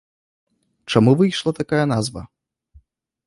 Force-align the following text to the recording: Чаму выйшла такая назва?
Чаму 0.93 1.11
выйшла 1.19 1.51
такая 1.59 1.83
назва? 1.93 2.21